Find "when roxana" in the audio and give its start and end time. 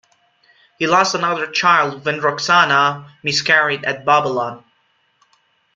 2.05-3.17